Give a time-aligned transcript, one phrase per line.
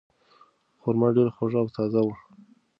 [0.81, 2.15] خورما ډیره خوږه او تازه وه.